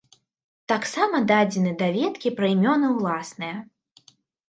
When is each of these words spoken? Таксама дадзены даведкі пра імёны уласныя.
Таксама 0.73 1.21
дадзены 1.33 1.75
даведкі 1.83 2.35
пра 2.41 2.53
імёны 2.57 2.93
уласныя. 2.97 3.57